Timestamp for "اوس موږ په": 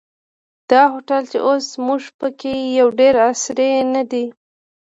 1.47-2.27